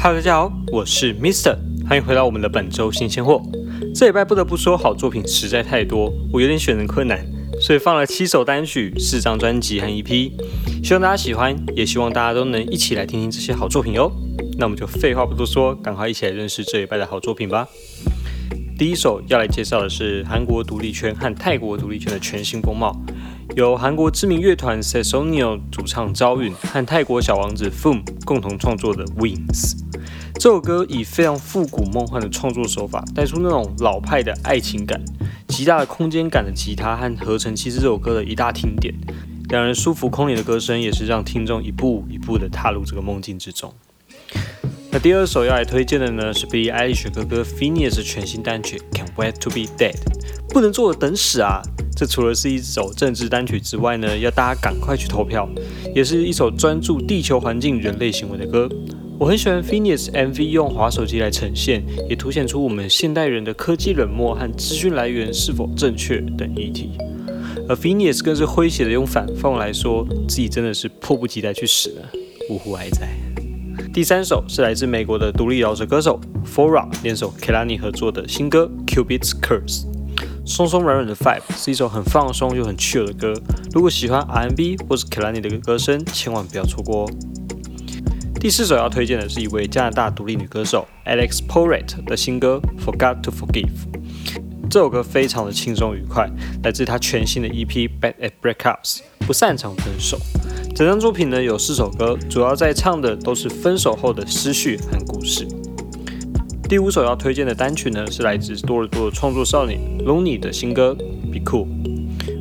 [0.00, 3.42] Hello，大家好，我是 Mister，欢迎回到我们的本周新鲜货。
[3.92, 7.26] 这礼拜不得不说，好作品实在太多，我有点选择困难，
[7.60, 10.30] 所以放了七首单曲、四张专辑和 EP，
[10.84, 14.08] 希望大家喜欢，也希望大家都能一起来听听这些好作品哦。
[14.56, 17.66] 那我们就废话不多说，赶快一起来认识这礼拜的好作品吧。
[18.78, 22.96] 第一首要来介绍的是韩国独立圈和泰国独立圈的全新风貌。
[23.56, 29.74] 由韩国知名乐团 Sesonio 主唱昭允和泰国小王子 Foom 共同创作的 Wings。
[30.34, 35.02] 这首歌以非常复古梦幻的创作手法，带出那种老派的爱情感，
[35.48, 38.94] 极大的空间感的吉他和合成器是这首歌的一大听点。
[39.48, 43.72] 两人舒服空灵的歌声，也是让听众一步一步的踏入这个梦境之中。
[44.90, 49.96] 那第二首要来推荐的呢，是 Billie Eilish 哥哥 Phineas 全新单曲 Can't Wait to Be Dead，
[50.50, 51.60] 不能坐的等死啊！
[51.98, 55.48] 这除了是一首政治单曲之外呢，要大家赶快去投票，
[55.96, 58.68] 也是一首专注地球环境、人类行为的歌。
[59.18, 66.90] 我很喜欢 Phineas MV 用滑手机来呈现，也凸显出我们现代人的科技冷漠和资讯来源是否正确等议题。
[67.68, 72.08] 而 Phineas 更是诙谐的用反讽来说自己真的是迫不及待去死了，
[72.48, 73.08] 呜呼哀哉。
[73.92, 79.97] 第三首是来自美国的独立饶舌歌手 Fora 联手 Kelani 合作的新歌 Cupid's Curse。
[80.48, 83.34] 松松软软的 Five 是一首很放松又很 chill 的歌。
[83.74, 87.10] 如果喜欢 R&B 或是 Kelani 的歌声，千万不要错过哦。
[88.40, 93.68] 第四首要推荐的是一位加拿大独立女歌手 Alex Porret 的新歌 Forgot to Forgive。
[94.70, 96.26] 这首歌非常的轻松愉快，
[96.62, 100.18] 来自她全新的 EP Bad at Breakups，不擅长分手。
[100.74, 105.46] 整张作品呢有四首歌，主要在唱的都是分手后的思绪和故事。
[106.68, 110.94] 第五首要推荐的单曲呢，是来自多尔多的创作少女 Lonely 的新歌
[111.32, 111.66] Be Cool。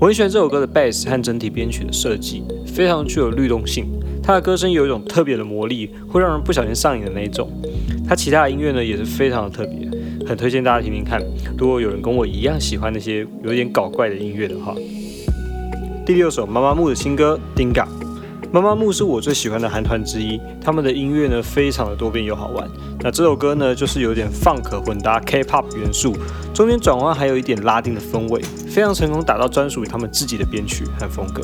[0.00, 3.86] 我很喜欢这首歌的 bass 和整体编曲的设计，非常具有律动性。
[4.20, 7.48] 它的歌声有一种特别的魔力，会让人不小心上瘾的那种。
[8.08, 9.88] 它其他的音乐呢，也是非常的特别，
[10.26, 11.22] 很推荐大家听听看。
[11.56, 14.74] 如果有人跟我一样喜欢那些有点搞怪的音乐的话，
[16.04, 17.86] 第六首妈妈木的新歌 Dinga。
[18.50, 22.66] 妈妈木是我最喜欢的韩团之一，他们的音乐呢非常的多变又好玩。
[23.00, 26.16] 那这首歌呢就是有点 funk 混搭 K-pop 元素，
[26.54, 31.42] 中间转弯还有一点拉丁的风味，非常成功打造专属于他们自己的编曲和风格。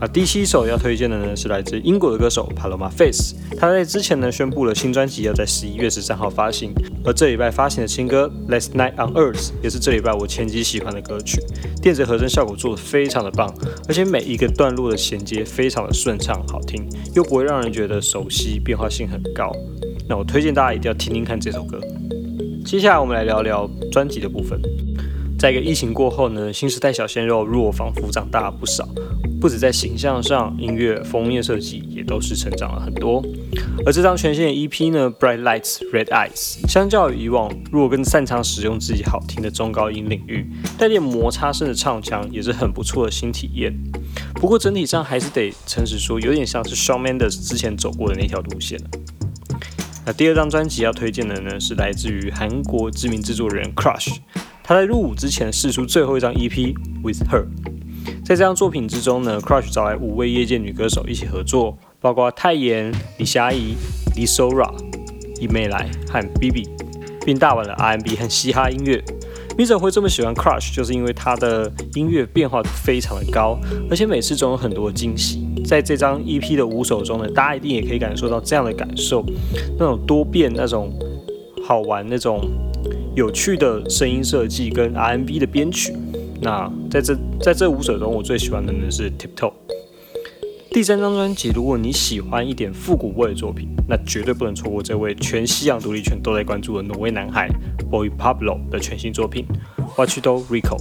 [0.00, 6.72] 啊，第七首要推荐的呢是来自英国的歌手 Paloma Face，他在之前呢宣布了新专辑要在十一月十三号发行，
[7.04, 11.42] 而这礼拜发行的新歌 Last Night on Earth 也是这礼拜我前期喜欢的歌曲，
[11.82, 13.52] 电子和声效果做得非常的棒，
[13.88, 19.50] 而且每一个段落的衔接非常的顺畅好听，又不会让人觉得熟悉，变化性很高。
[20.08, 21.80] 那我推荐大家一定要听听看这首歌。
[22.64, 24.60] 接下来我们来聊聊专辑的部分。
[25.38, 28.88] 在一个疫情过后呢，新时代小鲜肉如我仿佛长大了不少，
[29.40, 33.22] 不止在形象上，音乐封面设计也都是成长了很多。
[33.86, 43.72] 而这张全新的 EP 呢，Bright Lights Red Eyes，相较于以往，如果更擅长使用自己好听的中高音领域，带点摩擦声的唱腔，也是很不错的新体验。
[44.34, 48.80] 不过整体上还是得诚实说，有点像是 Shawn Mendes 之前走过的那条路线
[50.04, 54.16] 那第二张专辑要推荐的呢，是来自于韩国知名制作人 Crush。
[54.64, 57.46] 他在入伍之前试出最后一张 EP With Her，
[58.28, 63.74] 在这张作品之中呢，Crush 找来五位业界女歌手一起合作，包括泰妍、李霞怡、
[64.14, 64.70] 李 Sora、
[65.40, 66.68] 伊美莱和 BB，
[67.24, 69.02] 并大玩了 R&B 和嘻哈音乐。
[69.56, 70.76] 你怎么会这么喜欢 Crush？
[70.76, 75.48] 就是因为他的音乐变化非常的高，而且每次总有很多惊喜。
[75.64, 79.24] 在这张 EP 的五首中呢，大家一定也可以感受到这样的感受，
[79.78, 80.92] 那种多变、那种
[81.66, 82.46] 好玩、那种。
[83.16, 85.92] 有趣的声音设计跟 R&B 的编曲，
[86.40, 89.52] 那在这在这五首中，我最喜欢的呢是 Tiptoe。
[90.70, 97.48] 第三张专辑，如果你喜欢一点复古味的作品，那绝对不能错过这位全西洋独立圈都在关注的挪威男孩
[97.90, 99.46] Boy Pablo 的全新作品
[99.96, 100.76] Watch Do Rico。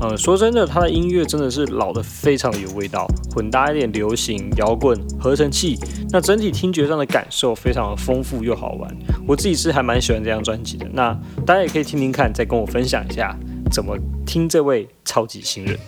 [0.00, 5.78] 呃，说真的，他的音乐真的是老的非常的有味道，混搭一点流行摇滚合成器，
[6.10, 8.94] 那整体听觉上的感受非常的丰富又好玩。
[9.26, 13.34] 我自己是还蛮喜欢这张专辑的，那大家也可以听听看，再跟我分享一下
[13.70, 15.78] 怎么听这位超级新人。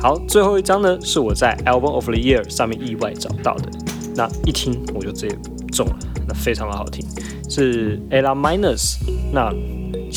[0.00, 3.70] 好，最后一张呢是我在 Album of the Year 上面意外找到的，
[4.16, 5.36] 那一听我就直接
[5.72, 7.06] 中了，那非常的好听，
[7.48, 8.96] 是 Ella Minus，
[9.32, 9.52] 那。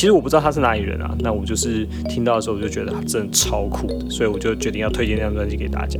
[0.05, 5.99] 其实我不知道他是哪里人啊，那我就是听到的时候我就觉得他真的超酷的，所以我就决定要推荐这张专辑给大家。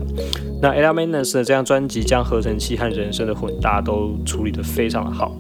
[0.62, 5.36] 那 e l a m a n e s 的这张专辑将合成器和人声的混搭都处理得非常的好。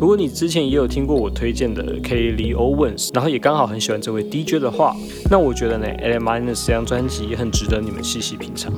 [0.00, 4.96] 如果你之前也有听过我推荐的 k l e e Owens，然后也刚好很喜欢这位 DJ 的话，
[5.30, 8.72] 那我觉得呢 Ella m a n e s 这张专辑也很值得你们细细品尝。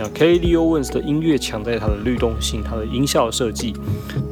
[0.00, 3.74] 那 Kelly Owens 的音乐强在它的律动性，它的音效设计。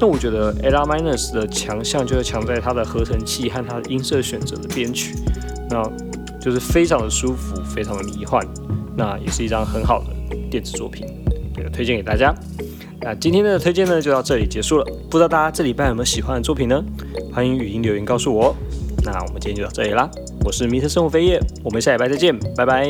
[0.01, 5.15] 那我觉得 elaminus 的强项就是强在它的合成器和它的音色选择的编曲，
[5.69, 5.83] 那
[6.41, 8.43] 就是非常的舒服，非常的迷幻。
[8.97, 11.07] 那也是一张很好的电子作品，
[11.55, 12.35] 这个推荐给大家。
[13.03, 14.85] 那今天的推荐呢就到这里结束了。
[15.11, 16.83] 不知道大家这礼拜有没有喜欢的作品呢？
[17.31, 18.57] 欢迎语音留言告诉我。
[19.05, 20.09] 那我们今天就到这里啦，
[20.47, 22.89] 我是迷特生活飞叶，我们下礼拜再见，拜拜。